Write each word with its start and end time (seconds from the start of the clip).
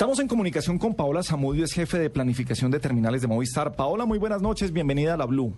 Estamos 0.00 0.18
en 0.18 0.28
comunicación 0.28 0.78
con 0.78 0.94
Paola 0.94 1.22
Zamudio, 1.22 1.62
es 1.62 1.74
jefe 1.74 1.98
de 1.98 2.08
planificación 2.08 2.70
de 2.70 2.80
terminales 2.80 3.20
de 3.20 3.28
Movistar. 3.28 3.76
Paola, 3.76 4.06
muy 4.06 4.18
buenas 4.18 4.40
noches, 4.40 4.72
bienvenida 4.72 5.12
a 5.12 5.18
la 5.18 5.26
Blue. 5.26 5.54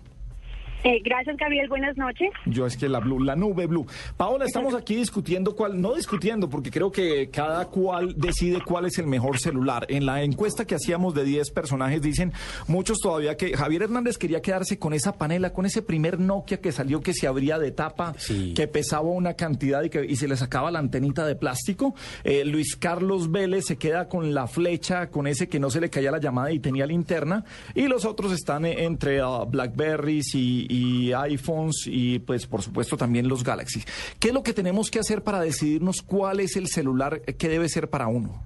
Eh, 0.83 1.01
gracias, 1.01 1.37
Gabriel. 1.37 1.69
Buenas 1.69 1.95
noches. 1.95 2.29
Yo 2.45 2.65
es 2.65 2.75
que 2.75 2.89
la 2.89 2.99
Blue, 2.99 3.23
la 3.23 3.37
nube 3.37 3.67
Blue. 3.67 3.85
Paola, 4.17 4.43
estamos 4.43 4.75
aquí 4.75 4.95
discutiendo 4.95 5.55
cuál, 5.55 5.79
no 5.79 5.95
discutiendo, 5.95 6.49
porque 6.49 6.71
creo 6.71 6.91
que 6.91 7.29
cada 7.29 7.65
cual 7.69 8.15
decide 8.17 8.59
cuál 8.61 8.85
es 8.85 8.97
el 8.97 9.07
mejor 9.07 9.39
celular. 9.39 9.85
En 9.87 10.05
la 10.05 10.23
encuesta 10.23 10.65
que 10.65 10.75
hacíamos 10.75 11.13
de 11.13 11.23
10 11.23 11.51
personajes 11.51 12.01
dicen 12.01 12.33
muchos 12.67 12.99
todavía 12.99 13.37
que 13.37 13.55
Javier 13.55 13.83
Hernández 13.83 14.17
quería 14.17 14.41
quedarse 14.41 14.77
con 14.77 14.93
esa 14.93 15.13
panela, 15.13 15.53
con 15.53 15.65
ese 15.65 15.81
primer 15.81 16.19
Nokia 16.19 16.59
que 16.59 16.73
salió 16.73 16.99
que 16.99 17.13
se 17.13 17.27
abría 17.27 17.59
de 17.59 17.71
tapa, 17.71 18.13
que 18.53 18.67
pesaba 18.67 19.07
una 19.07 19.35
cantidad 19.35 19.83
y, 19.83 19.89
que, 19.89 20.03
y 20.03 20.17
se 20.17 20.27
le 20.27 20.35
sacaba 20.35 20.69
la 20.69 20.79
antenita 20.79 21.25
de 21.25 21.35
plástico. 21.35 21.95
Eh, 22.25 22.43
Luis 22.43 22.75
Carlos 22.75 23.31
Vélez 23.31 23.67
se 23.67 23.77
queda 23.77 24.09
con 24.09 24.33
la 24.33 24.47
flecha, 24.47 25.09
con 25.09 25.27
ese 25.27 25.47
que 25.47 25.59
no 25.61 25.69
se 25.69 25.79
le 25.79 25.89
caía 25.89 26.11
la 26.11 26.19
llamada 26.19 26.51
y 26.51 26.59
tenía 26.59 26.85
linterna. 26.85 27.45
Y 27.73 27.87
los 27.87 28.03
otros 28.03 28.33
están 28.33 28.65
eh, 28.65 28.83
entre 28.83 29.23
uh, 29.23 29.45
Blackberries 29.45 30.35
y 30.35 30.72
y 30.73 31.13
iPhones 31.13 31.83
y 31.85 32.19
pues 32.19 32.47
por 32.47 32.63
supuesto 32.63 32.97
también 32.97 33.27
los 33.27 33.43
Galaxy. 33.43 33.83
¿Qué 34.19 34.29
es 34.29 34.33
lo 34.33 34.41
que 34.41 34.53
tenemos 34.53 34.89
que 34.89 34.99
hacer 34.99 35.23
para 35.23 35.39
decidirnos 35.39 36.01
cuál 36.01 36.39
es 36.39 36.55
el 36.55 36.67
celular 36.67 37.21
que 37.21 37.47
debe 37.47 37.69
ser 37.69 37.89
para 37.89 38.07
uno? 38.07 38.43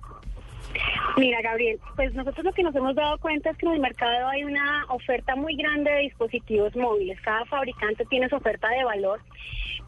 Mira, 1.18 1.42
Gabriel, 1.42 1.80
pues 1.96 2.14
nosotros 2.14 2.46
lo 2.46 2.54
que 2.54 2.62
nos 2.62 2.76
hemos 2.76 2.94
dado 2.94 3.18
cuenta 3.18 3.50
es 3.50 3.58
que 3.58 3.66
en 3.66 3.72
el 3.72 3.80
mercado 3.80 4.28
hay 4.28 4.44
una 4.44 4.86
oferta 4.90 5.36
muy 5.36 5.56
grande 5.56 5.90
de 5.90 6.02
dispositivos 6.02 6.76
móviles. 6.76 7.20
Cada 7.22 7.44
fabricante 7.46 8.06
tiene 8.06 8.30
su 8.30 8.36
oferta 8.36 8.70
de 8.70 8.84
valor, 8.84 9.20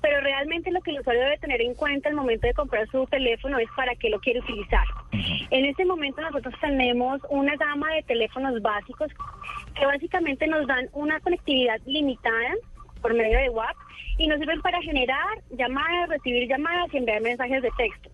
pero 0.02 0.22
realmente 0.22 0.72
lo 0.72 0.82
que 0.82 0.90
el 0.90 1.02
usuario 1.02 1.22
debe 1.22 1.38
tener 1.38 1.62
en 1.62 1.76
cuenta 1.76 2.10
al 2.10 2.16
momento 2.16 2.48
de 2.48 2.56
comprar 2.56 2.90
su 2.90 3.06
teléfono 3.06 3.60
es 3.60 3.70
para 3.76 3.94
qué 3.94 4.10
lo 4.10 4.20
quiere 4.20 4.40
utilizar. 4.40 4.86
En 5.52 5.66
este 5.66 5.86
momento 5.86 6.20
nosotros 6.20 6.56
tenemos 6.62 7.22
una 7.30 7.56
gama 7.58 7.94
de 7.94 8.02
teléfonos 8.02 8.60
básicos 8.64 9.12
que 9.76 9.86
básicamente 9.86 10.48
nos 10.48 10.66
dan 10.66 10.90
una 10.94 11.20
conectividad 11.20 11.80
limitada 11.86 12.56
por 13.04 13.14
medio 13.14 13.38
de 13.38 13.52
WhatsApp 13.52 13.78
y 14.18 14.26
nos 14.26 14.40
sirven 14.40 14.62
para 14.62 14.82
generar 14.82 15.44
llamadas, 15.52 16.10
recibir 16.10 16.50
llamadas 16.50 16.92
y 16.92 16.98
enviar 16.98 17.22
mensajes 17.22 17.62
de 17.62 17.70
texto. 17.78 18.10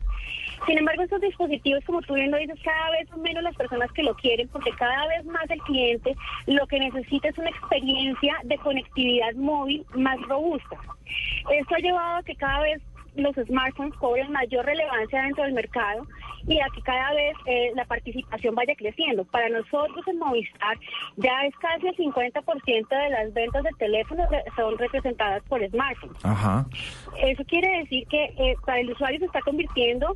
Sin 0.66 0.78
embargo, 0.78 1.04
estos 1.04 1.22
dispositivos, 1.22 1.84
como 1.86 2.02
tú 2.02 2.16
bien 2.16 2.32
lo 2.32 2.38
dices, 2.38 2.60
cada 2.64 2.92
vez 2.92 3.08
son 3.10 3.22
menos 3.22 3.44
las 3.44 3.56
personas 3.56 3.92
que 3.92 4.04
lo 4.04 4.16
quieren 4.16 4.48
porque 4.50 4.72
cada 4.72 5.08
vez 5.08 5.26
más 5.26 5.50
el 5.50 5.62
cliente 5.62 6.16
lo 6.48 6.66
que 6.68 6.80
necesita 6.80 7.30
es 7.30 7.38
una 7.38 7.50
experiencia 7.50 8.36
de 8.44 8.58
conectividad 8.58 9.34
móvil 9.36 9.86
más 9.96 10.20
robusta. 10.24 10.78
Esto 11.52 11.76
ha 11.76 11.80
llevado 11.80 12.18
a 12.18 12.24
que 12.24 12.36
cada 12.36 12.62
vez 12.62 12.82
los 13.16 13.36
smartphones 13.36 13.96
cobren 13.96 14.32
mayor 14.32 14.66
relevancia 14.66 15.22
dentro 15.22 15.44
del 15.44 15.54
mercado 15.54 16.06
y 16.48 16.60
a 16.60 16.68
que 16.74 16.82
cada 16.82 17.14
vez 17.14 17.36
eh, 17.46 17.72
la 17.76 17.86
participación 17.86 18.56
vaya 18.56 18.76
creciendo. 18.76 19.26
Para 19.26 19.50
nosotros 19.50 20.08
en 20.08 20.20
Movistar 20.20 20.78
ya 21.18 21.46
es 21.46 21.56
casi 21.58 21.88
el 21.88 21.96
50% 21.96 22.88
de 22.88 23.10
las 23.10 23.34
ventas 23.34 23.64
de 23.64 23.70
teléfonos 23.78 24.28
son 24.56 24.78
representadas 24.78 25.44
por 25.44 25.68
smartphones. 25.70 26.18
Eso 27.18 27.44
quiere 27.46 27.80
decir 27.80 28.08
que 28.08 28.26
eh, 28.38 28.56
para 28.66 28.80
el 28.80 28.92
usuario 28.92 29.20
se 29.20 29.26
está 29.26 29.42
convirtiendo 29.42 30.14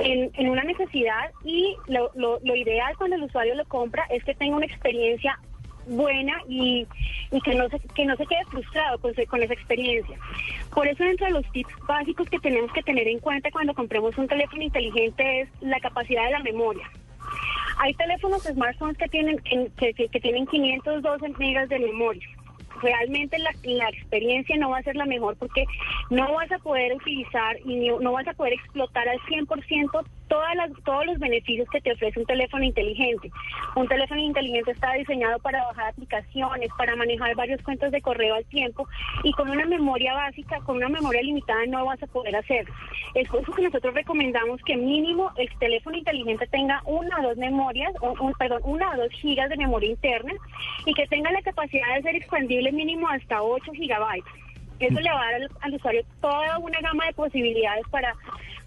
en, 0.00 0.30
en 0.34 0.50
una 0.50 0.64
necesidad 0.64 1.30
y 1.44 1.76
lo, 1.86 2.10
lo, 2.14 2.38
lo 2.42 2.56
ideal 2.56 2.94
cuando 2.96 3.16
el 3.16 3.22
usuario 3.24 3.54
lo 3.54 3.64
compra 3.66 4.04
es 4.10 4.22
que 4.24 4.34
tenga 4.34 4.56
una 4.56 4.66
experiencia 4.66 5.38
buena 5.86 6.34
y, 6.48 6.86
que, 7.44 7.54
no 7.54 7.68
se, 7.68 7.78
que 7.94 8.04
no 8.04 8.16
se 8.16 8.26
quede 8.26 8.44
frustrado 8.46 8.98
con, 8.98 9.12
con 9.28 9.42
esa 9.42 9.54
experiencia. 9.54 10.16
Por 10.74 10.86
eso, 10.86 11.02
dentro 11.02 11.26
de 11.26 11.32
los 11.32 11.52
tips 11.52 11.74
básicos 11.86 12.28
que 12.28 12.38
tenemos 12.38 12.72
que 12.72 12.82
tener 12.82 13.08
en 13.08 13.18
cuenta 13.18 13.50
cuando 13.50 13.74
compremos 13.74 14.16
un 14.18 14.28
teléfono 14.28 14.62
inteligente 14.62 15.40
es 15.40 15.48
la 15.60 15.80
capacidad 15.80 16.24
de 16.24 16.30
la 16.30 16.40
memoria. 16.40 16.88
Hay 17.78 17.94
teléfonos 17.94 18.42
smartphones 18.42 18.96
que 18.98 19.08
tienen, 19.08 19.38
que, 19.38 19.94
que, 19.94 20.20
tienen 20.20 20.46
512 20.46 21.28
megas 21.38 21.68
de 21.68 21.78
memoria 21.78 22.26
realmente 22.82 23.38
la, 23.38 23.50
la, 23.64 23.90
experiencia 23.90 24.56
no 24.56 24.70
va 24.70 24.78
a 24.78 24.82
ser 24.82 24.96
la 24.96 25.04
mejor 25.04 25.36
porque 25.36 25.66
no 26.08 26.32
vas 26.32 26.50
a 26.50 26.58
poder 26.60 26.94
utilizar 26.94 27.58
y 27.66 27.90
no 27.90 28.12
vas 28.12 28.26
a 28.26 28.32
poder 28.32 28.54
explotar 28.54 29.06
al 29.06 29.18
100% 29.20 30.06
todas 30.30 30.54
las, 30.54 30.70
todos 30.84 31.04
los 31.06 31.18
beneficios 31.18 31.68
que 31.70 31.80
te 31.80 31.92
ofrece 31.92 32.20
un 32.20 32.24
teléfono 32.24 32.64
inteligente. 32.64 33.30
Un 33.74 33.88
teléfono 33.88 34.20
inteligente 34.20 34.70
está 34.70 34.92
diseñado 34.92 35.40
para 35.40 35.66
bajar 35.66 35.88
aplicaciones, 35.88 36.70
para 36.78 36.94
manejar 36.94 37.34
varios 37.34 37.60
cuentos 37.62 37.90
de 37.90 38.00
correo 38.00 38.36
al 38.36 38.44
tiempo 38.46 38.88
y 39.24 39.32
con 39.32 39.50
una 39.50 39.66
memoria 39.66 40.14
básica, 40.14 40.60
con 40.60 40.76
una 40.76 40.88
memoria 40.88 41.20
limitada 41.20 41.66
no 41.66 41.84
vas 41.84 42.00
a 42.02 42.06
poder 42.06 42.36
hacerlo. 42.36 42.72
Es 43.14 43.28
por 43.28 43.42
eso 43.42 43.52
que 43.52 43.62
nosotros 43.62 43.92
recomendamos 43.92 44.62
que 44.62 44.76
mínimo 44.76 45.32
el 45.36 45.48
teléfono 45.58 45.96
inteligente 45.96 46.46
tenga 46.46 46.80
una 46.86 47.18
o 47.18 47.22
dos 47.22 47.36
memorias, 47.36 47.92
un, 48.00 48.32
perdón, 48.34 48.60
una 48.62 48.92
o 48.92 48.96
dos 48.98 49.10
gigas 49.10 49.50
de 49.50 49.56
memoria 49.56 49.90
interna 49.90 50.32
y 50.86 50.94
que 50.94 51.08
tenga 51.08 51.32
la 51.32 51.42
capacidad 51.42 51.96
de 51.96 52.02
ser 52.02 52.14
expandible 52.14 52.70
mínimo 52.70 53.08
hasta 53.08 53.42
8 53.42 53.72
gigabytes. 53.72 54.32
Eso 54.78 54.98
le 54.98 55.10
va 55.10 55.20
a 55.20 55.32
dar 55.32 55.50
al 55.60 55.74
usuario 55.74 56.02
toda 56.22 56.58
una 56.58 56.80
gama 56.80 57.04
de 57.04 57.12
posibilidades 57.12 57.84
para 57.90 58.14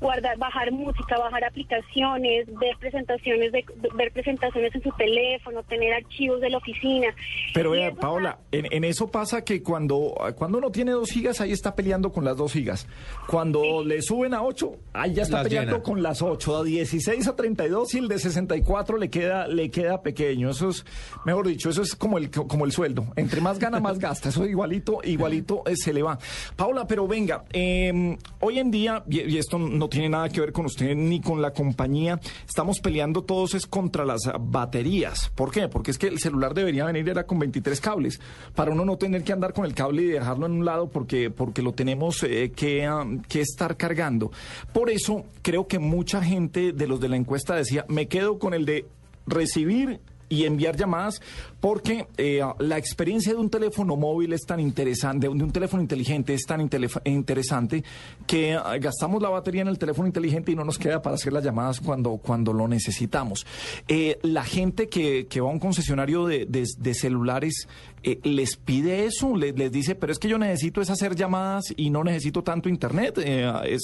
guardar, 0.03 0.37
bajar 0.37 0.71
música, 0.71 1.17
bajar 1.17 1.45
aplicaciones, 1.45 2.45
ver 2.59 2.77
presentaciones 2.77 3.51
de, 3.51 3.65
ver 3.95 4.11
presentaciones 4.11 4.75
en 4.75 4.83
su 4.83 4.91
teléfono, 4.91 5.63
tener 5.63 5.93
archivos 5.93 6.41
de 6.41 6.49
la 6.49 6.57
oficina. 6.57 7.07
Pero 7.53 7.71
vea, 7.71 7.93
Paola, 7.93 8.39
en, 8.51 8.83
eso 8.83 9.07
pasa 9.07 9.43
que 9.43 9.63
cuando, 9.63 10.13
cuando 10.35 10.57
uno 10.57 10.69
tiene 10.71 10.91
dos 10.91 11.09
gigas, 11.09 11.41
ahí 11.41 11.51
está 11.51 11.75
peleando 11.75 12.11
con 12.11 12.25
las 12.25 12.37
dos 12.37 12.53
gigas. 12.53 12.87
Cuando 13.27 13.83
le 13.83 14.01
suben 14.01 14.33
a 14.33 14.43
ocho, 14.43 14.75
ahí 14.91 15.13
ya 15.13 15.23
está 15.23 15.41
peleando 15.41 15.81
con 15.81 16.03
las 16.03 16.21
ocho, 16.21 16.57
a 16.57 16.63
16 16.63 17.27
a 17.27 17.35
32 17.35 17.95
y 17.95 17.97
el 17.99 18.07
de 18.07 18.19
64 18.19 18.97
le 18.97 19.09
queda, 19.09 19.47
le 19.47 19.71
queda 19.71 20.01
pequeño. 20.01 20.49
Eso 20.49 20.69
es, 20.69 20.85
mejor 21.25 21.47
dicho, 21.47 21.69
eso 21.69 21.81
es 21.81 21.95
como 21.95 22.17
el, 22.17 22.29
como 22.29 22.65
el 22.65 22.71
sueldo. 22.73 23.05
Entre 23.15 23.39
más 23.39 23.57
gana, 23.57 23.79
más 23.79 23.99
gasta. 23.99 24.29
Eso 24.29 24.45
igualito, 24.45 24.99
igualito 25.03 25.63
eh, 25.65 25.77
se 25.77 25.93
le 25.93 26.03
va. 26.03 26.19
Paola, 26.57 26.85
pero 26.85 27.07
venga, 27.07 27.45
em, 27.53 28.17
hoy 28.41 28.59
en 28.59 28.69
día, 28.69 29.03
y, 29.09 29.21
y 29.21 29.37
esto 29.37 29.57
no 29.57 29.89
tiene 29.93 30.09
nada 30.09 30.27
que 30.27 30.41
ver 30.41 30.51
con 30.51 30.65
usted 30.65 30.95
ni 30.95 31.21
con 31.21 31.39
la 31.39 31.53
compañía. 31.53 32.19
Estamos 32.47 32.79
peleando 32.79 33.21
todos 33.21 33.53
es 33.53 33.67
contra 33.67 34.03
las 34.03 34.21
baterías. 34.39 35.31
¿Por 35.35 35.51
qué? 35.51 35.67
Porque 35.67 35.91
es 35.91 35.99
que 35.99 36.07
el 36.07 36.17
celular 36.17 36.55
debería 36.55 36.85
venir 36.85 37.07
era 37.07 37.27
con 37.27 37.37
23 37.37 37.79
cables, 37.79 38.19
para 38.55 38.71
uno 38.71 38.85
no 38.85 38.97
tener 38.97 39.23
que 39.23 39.33
andar 39.33 39.53
con 39.53 39.65
el 39.65 39.75
cable 39.75 40.01
y 40.01 40.07
dejarlo 40.07 40.47
en 40.47 40.53
un 40.53 40.65
lado 40.65 40.89
porque, 40.89 41.29
porque 41.29 41.61
lo 41.61 41.73
tenemos 41.73 42.23
eh, 42.23 42.51
que, 42.55 42.89
um, 42.89 43.21
que 43.21 43.41
estar 43.41 43.77
cargando. 43.77 44.31
Por 44.73 44.89
eso 44.89 45.25
creo 45.43 45.67
que 45.67 45.77
mucha 45.77 46.23
gente 46.23 46.73
de 46.73 46.87
los 46.87 46.99
de 46.99 47.09
la 47.09 47.17
encuesta 47.17 47.53
decía, 47.53 47.85
me 47.87 48.07
quedo 48.07 48.39
con 48.39 48.55
el 48.55 48.65
de 48.65 48.87
recibir 49.27 49.99
y 50.33 50.45
enviar 50.45 50.75
llamadas 50.75 51.21
porque 51.59 52.07
eh, 52.17 52.41
la 52.57 52.77
experiencia 52.77 53.33
de 53.33 53.39
un 53.39 53.51
teléfono 53.51 53.95
móvil 53.95 54.33
es 54.33 54.41
tan 54.41 54.59
interesante, 54.59 55.27
de 55.27 55.29
un 55.29 55.51
teléfono 55.51 55.81
inteligente 55.81 56.33
es 56.33 56.43
tan 56.45 56.59
interesante 57.05 57.83
que 58.25 58.53
ah, 58.53 58.77
gastamos 58.79 59.21
la 59.21 59.29
batería 59.29 59.61
en 59.61 59.67
el 59.67 59.77
teléfono 59.77 60.07
inteligente 60.07 60.51
y 60.51 60.55
no 60.55 60.65
nos 60.65 60.79
queda 60.79 61.03
para 61.03 61.15
hacer 61.15 61.31
las 61.31 61.43
llamadas 61.43 61.79
cuando, 61.79 62.17
cuando 62.17 62.51
lo 62.51 62.67
necesitamos. 62.67 63.45
Eh, 63.87 64.17
la 64.23 64.43
gente 64.43 64.89
que, 64.89 65.27
que, 65.27 65.39
va 65.39 65.49
a 65.49 65.53
un 65.53 65.59
concesionario 65.59 66.25
de, 66.25 66.47
de, 66.47 66.93
celulares 66.95 67.67
eh, 68.01 68.19
les 68.23 68.57
pide 68.57 69.05
eso, 69.05 69.35
les, 69.35 69.55
les, 69.55 69.71
dice, 69.71 69.93
pero 69.93 70.11
es 70.11 70.17
que 70.17 70.29
yo 70.29 70.39
necesito 70.39 70.81
es 70.81 70.89
hacer 70.89 71.15
llamadas 71.15 71.73
y 71.77 71.91
no 71.91 72.03
necesito 72.03 72.43
tanto 72.43 72.69
internet. 72.69 73.19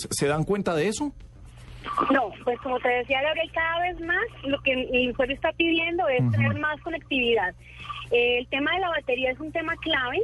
¿Se 0.09 0.25
dan 0.25 0.43
cuenta 0.43 0.73
de 0.75 0.87
eso? 0.87 1.13
No, 2.11 2.31
pues 2.43 2.59
como 2.59 2.79
te 2.79 2.89
decía 2.89 3.21
Gabriel, 3.21 3.51
cada 3.53 3.79
vez 3.81 3.99
más 4.01 4.25
lo 4.43 4.59
que 4.61 4.73
el 4.73 5.11
usuario 5.11 5.35
está 5.35 5.51
pidiendo 5.53 6.07
es 6.07 6.29
tener 6.31 6.59
más 6.59 6.79
conectividad. 6.81 7.53
el 8.11 8.47
tema 8.47 8.73
de 8.73 8.79
la 8.79 8.89
batería 8.89 9.31
es 9.31 9.39
un 9.39 9.51
tema 9.51 9.75
clave. 9.77 10.21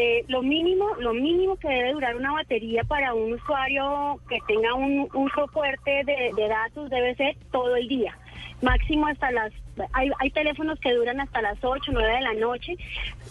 Eh, 0.00 0.24
lo 0.28 0.42
mínimo, 0.42 0.94
lo 0.98 1.12
mínimo 1.14 1.56
que 1.56 1.68
debe 1.68 1.92
durar 1.92 2.16
una 2.16 2.32
batería 2.32 2.82
para 2.84 3.14
un 3.14 3.34
usuario 3.34 4.18
que 4.28 4.38
tenga 4.48 4.74
un 4.74 5.08
uso 5.12 5.46
fuerte 5.48 6.02
de, 6.04 6.32
de 6.34 6.48
datos 6.48 6.90
debe 6.90 7.14
ser 7.14 7.36
todo 7.52 7.76
el 7.76 7.86
día 7.86 8.16
máximo 8.62 9.06
hasta 9.06 9.30
las 9.30 9.52
hay, 9.92 10.10
hay 10.18 10.30
teléfonos 10.30 10.78
que 10.80 10.92
duran 10.92 11.20
hasta 11.20 11.42
las 11.42 11.58
8, 11.62 11.90
9 11.92 12.14
de 12.14 12.20
la 12.20 12.34
noche, 12.34 12.76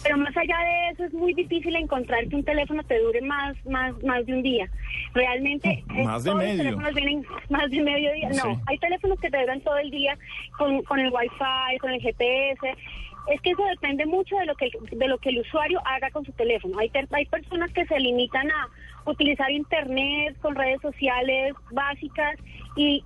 pero 0.02 0.18
más 0.18 0.36
allá 0.36 0.58
de 0.58 0.88
eso 0.90 1.04
es 1.04 1.14
muy 1.14 1.32
difícil 1.32 1.74
encontrar 1.76 2.26
que 2.28 2.36
un 2.36 2.44
teléfono 2.44 2.82
te 2.84 2.98
dure 2.98 3.20
más 3.22 3.56
más 3.66 3.94
más 4.02 4.26
de 4.26 4.34
un 4.34 4.42
día. 4.42 4.68
Realmente 5.14 5.82
más 6.04 6.24
de 6.24 6.34
medio. 6.34 6.48
los 6.48 6.56
teléfonos 6.58 6.94
vienen 6.94 7.26
más 7.48 7.70
de 7.70 7.80
medio 7.80 8.12
día. 8.12 8.30
No, 8.30 8.60
hay 8.66 8.78
teléfonos 8.78 9.18
que 9.20 9.30
te 9.30 9.40
duran 9.40 9.60
todo 9.60 9.78
el 9.78 9.90
día 9.90 10.18
con, 10.58 10.82
con 10.82 10.98
el 10.98 11.12
Wi-Fi, 11.12 11.78
con 11.80 11.90
el 11.90 12.00
GPS. 12.00 12.74
Es 13.32 13.40
que 13.40 13.50
eso 13.52 13.64
depende 13.64 14.04
mucho 14.04 14.36
de 14.36 14.44
lo 14.44 14.54
que 14.54 14.70
de 14.92 15.08
lo 15.08 15.16
que 15.18 15.30
el 15.30 15.38
usuario 15.38 15.80
haga 15.86 16.10
con 16.10 16.24
su 16.26 16.32
teléfono. 16.32 16.78
Hay 16.78 16.90
hay 17.10 17.26
personas 17.26 17.72
que 17.72 17.86
se 17.86 17.98
limitan 17.98 18.50
a 18.50 18.68
utilizar 19.06 19.50
internet 19.50 20.36
con 20.40 20.54
redes 20.54 20.80
sociales 20.82 21.54
básicas 21.70 22.36
y 22.76 23.02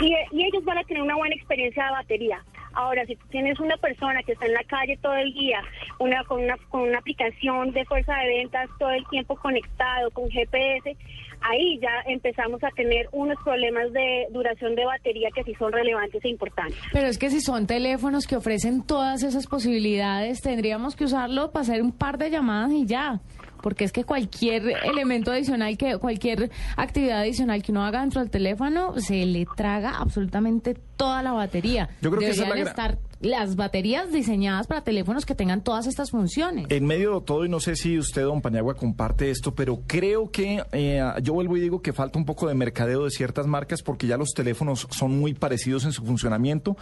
y, 0.00 0.44
ellos 0.44 0.64
van 0.64 0.78
a 0.78 0.84
tener 0.84 1.02
una 1.02 1.16
buena 1.16 1.34
experiencia 1.34 1.84
de 1.84 1.90
batería. 1.90 2.44
Ahora, 2.74 3.04
si 3.06 3.16
tú 3.16 3.26
tienes 3.28 3.58
una 3.58 3.76
persona 3.76 4.22
que 4.22 4.32
está 4.32 4.46
en 4.46 4.54
la 4.54 4.64
calle 4.64 4.96
todo 4.98 5.14
el 5.14 5.32
día, 5.32 5.62
una 5.98 6.22
con 6.24 6.42
una, 6.42 6.56
con 6.68 6.82
una 6.82 6.98
aplicación 6.98 7.72
de 7.72 7.84
fuerza 7.84 8.14
de 8.16 8.28
ventas 8.28 8.70
todo 8.78 8.90
el 8.90 9.04
tiempo 9.08 9.36
conectado, 9.36 10.10
con 10.10 10.30
GPS, 10.30 10.96
ahí 11.40 11.78
ya 11.80 12.10
empezamos 12.12 12.62
a 12.62 12.70
tener 12.70 13.08
unos 13.12 13.36
problemas 13.44 13.92
de 13.92 14.26
duración 14.30 14.74
de 14.74 14.84
batería 14.84 15.28
que 15.34 15.44
sí 15.44 15.54
son 15.58 15.72
relevantes 15.72 16.24
e 16.24 16.28
importantes. 16.28 16.78
Pero 16.92 17.06
es 17.06 17.18
que 17.18 17.30
si 17.30 17.40
son 17.40 17.66
teléfonos 17.66 18.26
que 18.26 18.36
ofrecen 18.36 18.82
todas 18.82 19.22
esas 19.22 19.46
posibilidades, 19.46 20.40
tendríamos 20.40 20.96
que 20.96 21.04
usarlo 21.04 21.50
para 21.50 21.62
hacer 21.62 21.82
un 21.82 21.92
par 21.92 22.18
de 22.18 22.30
llamadas 22.30 22.72
y 22.72 22.86
ya 22.86 23.20
porque 23.62 23.84
es 23.84 23.92
que 23.92 24.04
cualquier 24.04 24.62
elemento 24.84 25.32
adicional, 25.32 25.76
que 25.76 25.98
cualquier 25.98 26.50
actividad 26.76 27.20
adicional 27.20 27.62
que 27.62 27.72
uno 27.72 27.84
haga 27.84 28.00
dentro 28.00 28.20
del 28.20 28.30
teléfono, 28.30 28.98
se 29.00 29.26
le 29.26 29.46
traga 29.56 29.98
absolutamente 29.98 30.74
toda 30.96 31.22
la 31.22 31.32
batería. 31.32 31.88
Yo 32.00 32.10
creo 32.10 32.20
que 32.20 32.28
esa 32.30 32.48
es 32.54 32.68
estar 32.68 32.98
las 33.20 33.56
baterías 33.56 34.12
diseñadas 34.12 34.66
para 34.66 34.82
teléfonos 34.82 35.26
que 35.26 35.34
tengan 35.34 35.62
todas 35.62 35.86
estas 35.86 36.10
funciones. 36.10 36.66
En 36.68 36.86
medio 36.86 37.18
de 37.18 37.26
todo, 37.26 37.44
y 37.44 37.48
no 37.48 37.60
sé 37.60 37.76
si 37.76 37.98
usted, 37.98 38.22
don 38.22 38.40
Paniagua, 38.40 38.74
comparte 38.74 39.30
esto, 39.30 39.54
pero 39.54 39.80
creo 39.86 40.30
que 40.30 40.62
eh, 40.72 41.02
yo 41.22 41.34
vuelvo 41.34 41.56
y 41.56 41.60
digo 41.60 41.82
que 41.82 41.92
falta 41.92 42.18
un 42.18 42.24
poco 42.24 42.46
de 42.48 42.54
mercadeo 42.54 43.04
de 43.04 43.10
ciertas 43.10 43.46
marcas 43.46 43.82
porque 43.82 44.06
ya 44.06 44.16
los 44.16 44.30
teléfonos 44.30 44.86
son 44.90 45.18
muy 45.18 45.34
parecidos 45.34 45.84
en 45.84 45.92
su 45.92 46.04
funcionamiento 46.04 46.76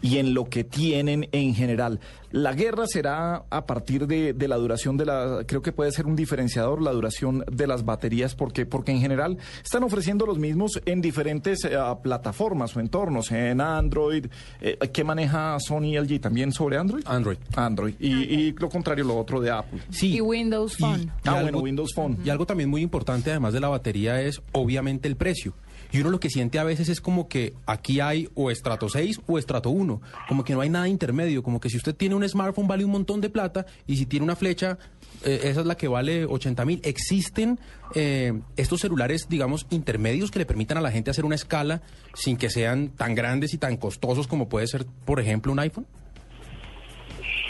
y 0.00 0.18
en 0.18 0.34
lo 0.34 0.46
que 0.46 0.64
tienen 0.64 1.28
en 1.32 1.54
general. 1.54 2.00
La 2.32 2.54
guerra 2.54 2.86
será 2.86 3.44
a 3.50 3.66
partir 3.66 4.06
de, 4.06 4.34
la 4.48 4.56
duración 4.56 4.96
de 4.96 5.06
la, 5.06 5.44
creo 5.46 5.62
que 5.62 5.72
puede 5.72 5.92
ser 5.92 6.06
un 6.06 6.16
diferenciador 6.16 6.82
la 6.82 6.92
duración 6.92 7.44
de 7.50 7.66
las 7.66 7.84
baterías 7.84 8.34
porque, 8.34 8.66
porque 8.66 8.92
en 8.92 9.00
general 9.00 9.38
están 9.62 9.82
ofreciendo 9.82 10.26
los 10.26 10.38
mismos 10.38 10.80
en 10.86 11.00
diferentes 11.00 11.64
eh, 11.64 11.76
plataformas 12.02 12.74
o 12.76 12.80
entornos, 12.80 13.30
en 13.32 13.60
Android, 13.60 14.26
eh, 14.60 14.78
¿qué 14.92 15.04
maneja 15.04 15.58
Sony? 15.60 15.92
y 15.92 15.98
LG 15.98 16.20
también 16.20 16.52
sobre 16.52 16.78
Android? 16.78 17.02
Android. 17.06 17.38
Android. 17.54 17.94
Y, 17.98 18.52
lo 18.52 18.68
contrario, 18.68 19.04
lo 19.04 19.18
otro 19.18 19.40
de 19.40 19.50
Apple. 19.50 19.80
Sí. 19.90 20.14
Y 20.14 20.20
Windows 20.20 20.76
Phone. 20.76 21.10
ah, 21.24 21.42
bueno, 21.42 21.58
Windows 21.58 21.92
Phone. 21.94 22.18
Y 22.24 22.30
algo 22.30 22.46
también 22.46 22.70
muy 22.70 22.82
importante, 22.82 23.30
además 23.30 23.52
de 23.52 23.60
la 23.60 23.68
batería, 23.68 24.22
es 24.22 24.40
obviamente 24.52 25.08
el 25.08 25.16
precio. 25.16 25.54
Y 25.90 26.00
uno 26.00 26.10
lo 26.10 26.20
que 26.20 26.30
siente 26.30 26.58
a 26.58 26.64
veces 26.64 26.88
es 26.88 27.00
como 27.00 27.28
que 27.28 27.54
aquí 27.66 28.00
hay 28.00 28.28
o 28.34 28.50
estrato 28.50 28.88
6 28.88 29.20
o 29.26 29.38
estrato 29.38 29.70
1, 29.70 30.00
como 30.28 30.44
que 30.44 30.54
no 30.54 30.60
hay 30.60 30.70
nada 30.70 30.88
intermedio, 30.88 31.42
como 31.42 31.60
que 31.60 31.68
si 31.68 31.76
usted 31.76 31.94
tiene 31.94 32.14
un 32.14 32.28
smartphone 32.28 32.68
vale 32.68 32.84
un 32.84 32.90
montón 32.90 33.20
de 33.20 33.30
plata 33.30 33.66
y 33.86 33.96
si 33.96 34.06
tiene 34.06 34.24
una 34.24 34.36
flecha, 34.36 34.78
eh, 35.24 35.40
esa 35.44 35.60
es 35.60 35.66
la 35.66 35.76
que 35.76 35.88
vale 35.88 36.24
80 36.24 36.64
mil. 36.64 36.80
¿Existen 36.84 37.58
eh, 37.94 38.32
estos 38.56 38.80
celulares, 38.80 39.26
digamos, 39.28 39.66
intermedios 39.70 40.30
que 40.30 40.38
le 40.38 40.46
permitan 40.46 40.78
a 40.78 40.80
la 40.80 40.90
gente 40.90 41.10
hacer 41.10 41.24
una 41.24 41.34
escala 41.34 41.82
sin 42.14 42.36
que 42.36 42.50
sean 42.50 42.90
tan 42.90 43.14
grandes 43.14 43.54
y 43.54 43.58
tan 43.58 43.76
costosos 43.76 44.26
como 44.26 44.48
puede 44.48 44.66
ser, 44.66 44.86
por 45.04 45.20
ejemplo, 45.20 45.52
un 45.52 45.58
iPhone? 45.58 45.86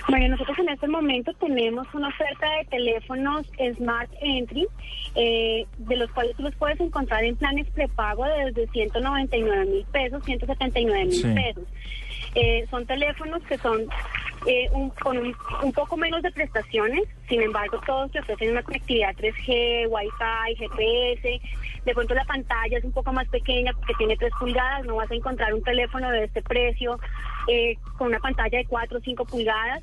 Bueno, 0.08 0.28
nosotros 0.28 0.58
en 0.58 0.69
este 0.69 0.88
momento 0.88 1.32
tenemos 1.34 1.87
una 1.94 2.08
oferta 2.08 2.46
de 2.58 2.64
teléfonos 2.66 3.46
Smart 3.76 4.10
Entry, 4.20 4.66
eh, 5.14 5.66
de 5.78 5.96
los 5.96 6.10
cuales 6.10 6.37
tú 6.37 6.43
los 6.43 6.54
puedes 6.56 6.81
encontrar 6.81 7.25
en 7.25 7.37
planes 7.37 7.69
prepago 7.70 8.25
desde 8.25 8.66
199 8.69 9.66
mil 9.66 9.84
pesos, 9.93 10.22
179 10.25 11.04
mil 11.04 11.34
pesos. 11.34 11.64
Eh, 12.34 12.66
son 12.70 12.87
teléfonos 12.87 13.43
que 13.44 13.58
son 13.58 13.87
eh, 14.46 14.68
un, 14.72 14.90
con 14.90 15.16
un, 15.18 15.72
poco 15.72 15.96
menos 15.96 16.22
de 16.22 16.32
prestaciones, 16.32 17.04
sin 17.28 17.42
embargo 17.42 17.80
todos 17.86 18.10
te 18.10 18.20
ofrecen 18.20 18.50
una 18.50 18.62
conectividad 18.62 19.14
3G, 19.14 19.88
Wi-Fi, 19.88 20.56
GPS, 20.56 21.40
de 21.84 21.94
pronto 21.94 22.14
la 22.14 22.24
pantalla 22.24 22.78
es 22.78 22.84
un 22.84 22.92
poco 22.92 23.12
más 23.12 23.28
pequeña 23.28 23.72
porque 23.72 23.94
tiene 23.94 24.16
3 24.16 24.32
pulgadas, 24.38 24.84
no 24.84 24.96
vas 24.96 25.10
a 25.10 25.14
encontrar 25.14 25.54
un 25.54 25.62
teléfono 25.62 26.10
de 26.10 26.24
este 26.24 26.42
precio 26.42 26.98
eh, 27.48 27.76
con 27.98 28.08
una 28.08 28.18
pantalla 28.18 28.58
de 28.58 28.64
4 28.64 28.98
o 28.98 29.00
5 29.00 29.24
pulgadas, 29.26 29.82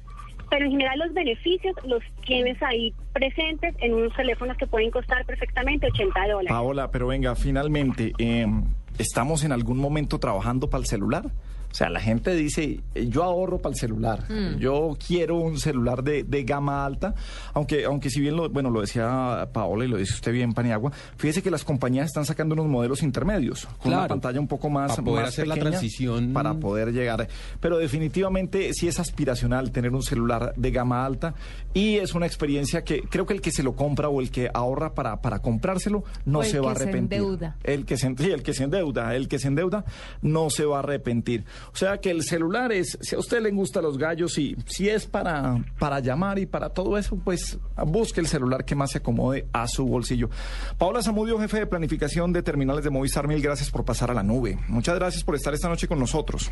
pero 0.49 0.65
en 0.65 0.71
general 0.71 0.99
los 0.99 1.13
beneficios 1.13 1.75
los 1.85 2.03
tienes 2.25 2.61
ahí 2.61 2.93
presentes 3.13 3.75
en 3.79 3.93
unos 3.93 4.15
teléfonos 4.15 4.57
que 4.57 4.67
pueden 4.67 4.91
costar 4.91 5.25
perfectamente 5.25 5.87
80 5.87 6.27
dólares. 6.27 6.49
Paola, 6.49 6.91
pero 6.91 7.07
venga, 7.07 7.35
finalmente, 7.35 8.13
em, 8.17 8.63
¿estamos 8.97 9.43
en 9.43 9.51
algún 9.51 9.77
momento 9.77 10.19
trabajando 10.19 10.69
para 10.69 10.81
el 10.81 10.87
celular? 10.87 11.31
O 11.71 11.75
sea, 11.75 11.89
la 11.89 11.99
gente 11.99 12.33
dice, 12.35 12.79
yo 12.95 13.23
ahorro 13.23 13.59
para 13.59 13.73
el 13.73 13.79
celular, 13.79 14.23
mm. 14.27 14.57
yo 14.57 14.97
quiero 15.05 15.35
un 15.35 15.59
celular 15.59 16.03
de, 16.03 16.43
gama 16.43 16.83
alta, 16.83 17.13
aunque 17.53 17.85
aunque 17.85 18.09
si 18.09 18.19
bien 18.21 18.35
lo, 18.35 18.49
bueno, 18.49 18.71
lo 18.71 18.81
decía 18.81 19.47
Paola 19.53 19.85
y 19.85 19.87
lo 19.87 19.97
dice 19.97 20.15
usted 20.15 20.31
bien, 20.31 20.53
Paniagua, 20.53 20.91
fíjese 21.17 21.43
que 21.43 21.51
las 21.51 21.63
compañías 21.63 22.07
están 22.07 22.25
sacando 22.25 22.53
unos 22.53 22.65
modelos 22.67 23.03
intermedios, 23.03 23.67
con 23.77 23.93
una 23.93 24.07
pantalla 24.07 24.39
un 24.39 24.47
poco 24.47 24.69
más, 24.71 24.91
para 24.91 25.03
poder 25.03 25.25
hacer 25.25 25.47
la 25.47 25.57
transición. 25.57 26.33
Para 26.33 26.55
poder 26.55 26.91
llegar. 26.91 27.27
Pero 27.59 27.77
definitivamente 27.77 28.73
sí 28.73 28.87
es 28.87 28.99
aspiracional 28.99 29.71
tener 29.71 29.93
un 29.93 30.01
celular 30.01 30.53
de 30.55 30.71
gama 30.71 31.05
alta 31.05 31.35
y 31.73 31.97
es 31.97 32.15
una 32.15 32.25
experiencia 32.25 32.83
que 32.83 32.98
creo 33.09 33.25
que 33.25 33.33
el 33.33 33.41
que 33.41 33.51
se 33.51 33.63
lo 33.63 33.75
compra 33.75 34.09
o 34.09 34.21
el 34.21 34.31
que 34.31 34.49
ahora 34.53 34.93
para, 34.93 35.21
para 35.21 35.39
comprárselo 35.39 36.03
no 36.25 36.43
se 36.43 36.59
va 36.59 36.69
a 36.69 36.71
arrepentir. 36.71 37.23
El 37.63 37.85
que 37.85 37.97
se 37.97 38.07
el 38.07 38.43
que 38.43 38.53
se 38.53 38.63
endeuda, 38.63 39.15
el 39.15 39.27
que 39.27 39.39
se 39.39 39.47
endeuda 39.47 39.85
no 40.21 40.49
se 40.49 40.65
va 40.65 40.77
a 40.77 40.79
arrepentir. 40.79 41.45
O 41.71 41.75
sea 41.75 41.99
que 41.99 42.11
el 42.11 42.23
celular 42.23 42.71
es, 42.71 42.97
si 43.01 43.15
a 43.15 43.19
usted 43.19 43.41
le 43.41 43.51
gustan 43.51 43.83
los 43.83 43.97
gallos 43.97 44.37
y 44.37 44.55
si 44.65 44.89
es 44.89 45.05
para, 45.05 45.63
para 45.77 45.99
llamar 45.99 46.39
y 46.39 46.45
para 46.45 46.69
todo 46.69 46.97
eso, 46.97 47.17
pues 47.23 47.59
busque 47.85 48.19
el 48.19 48.27
celular 48.27 48.65
que 48.65 48.75
más 48.75 48.91
se 48.91 48.99
acomode 48.99 49.47
a 49.53 49.67
su 49.67 49.85
bolsillo. 49.85 50.29
Paola 50.77 51.01
Zamudio, 51.01 51.39
jefe 51.39 51.59
de 51.59 51.67
planificación 51.67 52.33
de 52.33 52.43
terminales 52.43 52.83
de 52.83 52.89
Movistar, 52.89 53.27
mil 53.27 53.41
gracias 53.41 53.69
por 53.69 53.85
pasar 53.85 54.11
a 54.11 54.13
la 54.13 54.23
nube. 54.23 54.57
Muchas 54.67 54.95
gracias 54.95 55.23
por 55.23 55.35
estar 55.35 55.53
esta 55.53 55.69
noche 55.69 55.87
con 55.87 55.99
nosotros. 55.99 56.51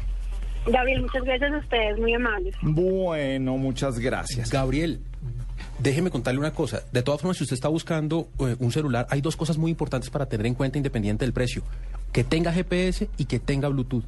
Gabriel, 0.66 1.02
muchas 1.02 1.24
gracias 1.24 1.54
a 1.54 1.58
ustedes, 1.58 1.98
muy 1.98 2.14
amables. 2.14 2.56
Bueno, 2.62 3.58
muchas 3.58 4.00
gracias. 4.00 4.52
Gabriel, 4.52 5.02
Déjeme 5.80 6.10
contarle 6.10 6.40
una 6.40 6.54
cosa. 6.54 6.84
De 6.92 7.04
todas 7.04 7.22
formas, 7.22 7.38
si 7.38 7.44
usted 7.44 7.54
está 7.54 7.68
buscando 7.68 8.30
eh, 8.40 8.56
un 8.60 8.72
celular, 8.72 9.08
hay 9.10 9.22
dos 9.22 9.36
cosas 9.36 9.58
muy 9.58 9.72
importantes 9.72 10.10
para 10.10 10.26
tener 10.26 10.48
en 10.48 10.56
cuenta 10.56 10.78
independiente 10.78 11.26
del 11.26 11.34
precio. 11.34 11.62
Que 12.12 12.24
tenga 12.24 12.52
GPS 12.52 13.10
y 13.18 13.26
que 13.26 13.40
tenga 13.40 13.68
Bluetooth 13.68 14.06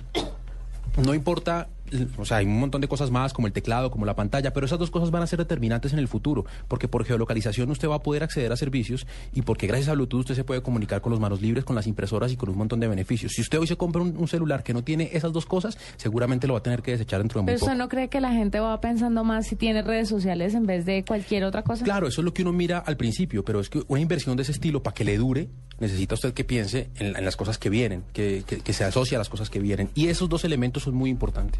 no 0.97 1.13
importa 1.13 1.69
o 2.17 2.25
sea, 2.25 2.37
hay 2.37 2.45
un 2.45 2.59
montón 2.59 2.81
de 2.81 2.87
cosas 2.87 3.11
más, 3.11 3.33
como 3.33 3.47
el 3.47 3.53
teclado, 3.53 3.91
como 3.91 4.05
la 4.05 4.15
pantalla, 4.15 4.53
pero 4.53 4.65
esas 4.65 4.79
dos 4.79 4.91
cosas 4.91 5.11
van 5.11 5.23
a 5.23 5.27
ser 5.27 5.39
determinantes 5.39 5.93
en 5.93 5.99
el 5.99 6.07
futuro, 6.07 6.45
porque 6.67 6.87
por 6.87 7.05
geolocalización 7.05 7.69
usted 7.71 7.89
va 7.89 7.95
a 7.95 8.03
poder 8.03 8.23
acceder 8.23 8.51
a 8.51 8.57
servicios 8.57 9.07
y 9.33 9.41
porque 9.41 9.67
gracias 9.67 9.89
a 9.89 9.93
Bluetooth 9.93 10.21
usted 10.21 10.35
se 10.35 10.43
puede 10.43 10.61
comunicar 10.61 11.01
con 11.01 11.11
los 11.11 11.19
manos 11.19 11.41
libres, 11.41 11.63
con 11.63 11.75
las 11.75 11.87
impresoras 11.87 12.31
y 12.31 12.37
con 12.37 12.49
un 12.49 12.57
montón 12.57 12.79
de 12.79 12.87
beneficios. 12.87 13.33
Si 13.33 13.41
usted 13.41 13.59
hoy 13.59 13.67
se 13.67 13.77
compra 13.77 14.01
un, 14.01 14.27
celular 14.29 14.61
que 14.61 14.73
no 14.73 14.83
tiene 14.83 15.09
esas 15.13 15.33
dos 15.33 15.47
cosas, 15.47 15.77
seguramente 15.97 16.45
lo 16.45 16.53
va 16.53 16.59
a 16.59 16.63
tener 16.63 16.83
que 16.83 16.91
desechar 16.91 17.19
dentro 17.19 17.39
de 17.39 17.43
muy 17.43 17.47
¿Pero 17.47 17.59
poco. 17.59 17.71
¿Eso 17.71 17.77
no 17.77 17.89
cree 17.89 18.09
que 18.09 18.21
la 18.21 18.31
gente 18.31 18.59
va 18.59 18.79
pensando 18.79 19.23
más 19.23 19.47
si 19.47 19.55
tiene 19.55 19.81
redes 19.81 20.07
sociales 20.07 20.53
en 20.53 20.67
vez 20.67 20.85
de 20.85 21.03
cualquier 21.03 21.43
otra 21.43 21.63
cosa? 21.63 21.83
Claro, 21.83 22.07
eso 22.07 22.21
es 22.21 22.25
lo 22.25 22.33
que 22.33 22.43
uno 22.43 22.53
mira 22.53 22.77
al 22.77 22.97
principio, 22.97 23.43
pero 23.43 23.59
es 23.59 23.69
que 23.69 23.81
una 23.87 24.01
inversión 24.01 24.37
de 24.37 24.43
ese 24.43 24.51
estilo, 24.51 24.83
para 24.83 24.93
que 24.93 25.03
le 25.03 25.17
dure, 25.17 25.49
necesita 25.79 26.13
usted 26.13 26.33
que 26.33 26.43
piense 26.43 26.89
en, 26.97 27.13
las 27.25 27.35
cosas 27.35 27.57
que 27.57 27.69
vienen, 27.69 28.03
que, 28.13 28.43
que 28.43 28.73
se 28.73 28.83
asocie 28.83 29.15
a 29.15 29.19
las 29.19 29.29
cosas 29.29 29.49
que 29.49 29.59
vienen. 29.59 29.89
Y 29.95 30.07
esos 30.07 30.29
dos 30.29 30.45
elementos 30.45 30.83
son 30.83 30.93
muy 30.93 31.09
importantes. 31.09 31.59